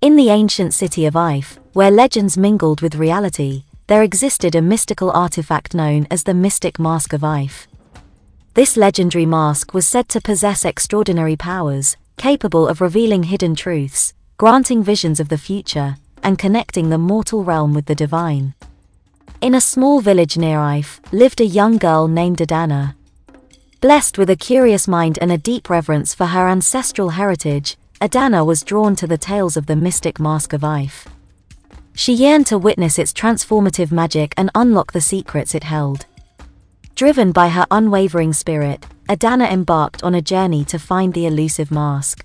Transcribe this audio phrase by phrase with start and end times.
[0.00, 5.10] In the ancient city of Ife, where legends mingled with reality, there existed a mystical
[5.10, 7.68] artifact known as the Mystic Mask of Ife.
[8.54, 14.82] This legendary mask was said to possess extraordinary powers, capable of revealing hidden truths, granting
[14.82, 18.54] visions of the future, and connecting the mortal realm with the divine.
[19.42, 22.94] In a small village near Ife lived a young girl named Adanna.
[23.82, 28.62] Blessed with a curious mind and a deep reverence for her ancestral heritage, Adanna was
[28.62, 31.06] drawn to the tales of the mystic Mask of Ife.
[31.94, 36.06] She yearned to witness its transformative magic and unlock the secrets it held.
[36.94, 42.24] Driven by her unwavering spirit, Adanna embarked on a journey to find the elusive mask.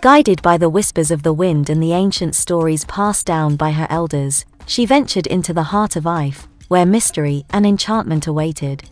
[0.00, 3.86] Guided by the whispers of the wind and the ancient stories passed down by her
[3.90, 8.88] elders, she ventured into the heart of Ife, where mystery and enchantment awaited.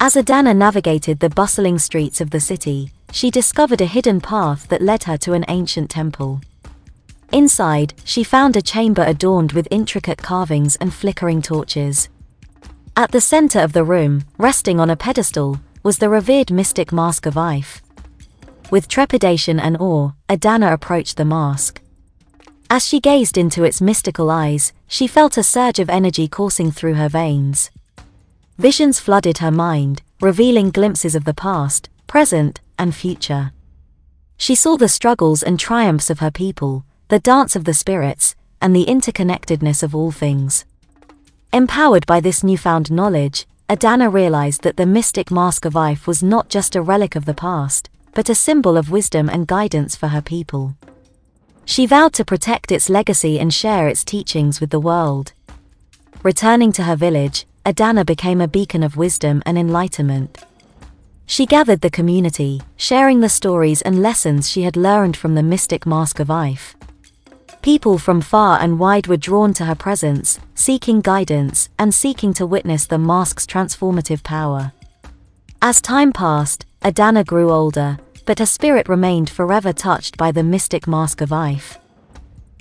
[0.00, 4.82] As Adanna navigated the bustling streets of the city, she discovered a hidden path that
[4.82, 6.40] led her to an ancient temple.
[7.30, 12.08] Inside, she found a chamber adorned with intricate carvings and flickering torches.
[12.96, 17.24] At the center of the room, resting on a pedestal, was the revered mystic mask
[17.24, 17.80] of Ife.
[18.68, 21.80] With trepidation and awe, Adanna approached the mask.
[22.68, 26.94] As she gazed into its mystical eyes, she felt a surge of energy coursing through
[26.94, 27.70] her veins.
[28.58, 33.52] Visions flooded her mind, revealing glimpses of the past, present, and future.
[34.36, 38.74] She saw the struggles and triumphs of her people, the dance of the spirits, and
[38.74, 40.64] the interconnectedness of all things.
[41.52, 46.48] Empowered by this newfound knowledge, Adanna realized that the mystic mask of Ife was not
[46.48, 50.20] just a relic of the past, but a symbol of wisdom and guidance for her
[50.20, 50.76] people.
[51.64, 55.32] She vowed to protect its legacy and share its teachings with the world.
[56.22, 60.44] Returning to her village, Adanna became a beacon of wisdom and enlightenment.
[61.26, 65.86] She gathered the community, sharing the stories and lessons she had learned from the mystic
[65.86, 66.76] Mask of Ife.
[67.62, 72.46] People from far and wide were drawn to her presence, seeking guidance and seeking to
[72.46, 74.72] witness the mask's transformative power.
[75.62, 80.86] As time passed, Adanna grew older, but her spirit remained forever touched by the mystic
[80.86, 81.78] Mask of Ife.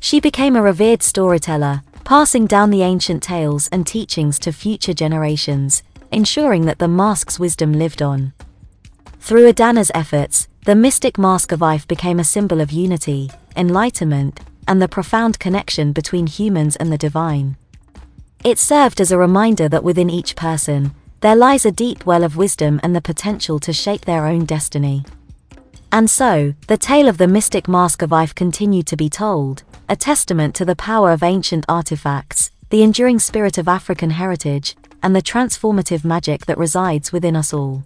[0.00, 5.82] She became a revered storyteller, passing down the ancient tales and teachings to future generations,
[6.12, 8.34] ensuring that the mask's wisdom lived on.
[9.20, 14.80] Through Adanna's efforts, the mystic Mask of Ife became a symbol of unity, enlightenment, and
[14.80, 17.56] the profound connection between humans and the divine.
[18.42, 22.36] It served as a reminder that within each person, there lies a deep well of
[22.36, 25.04] wisdom and the potential to shape their own destiny.
[25.92, 29.96] And so, the tale of the mystic Mask of Ife continued to be told, a
[29.96, 35.22] testament to the power of ancient artifacts, the enduring spirit of African heritage, and the
[35.22, 37.84] transformative magic that resides within us all.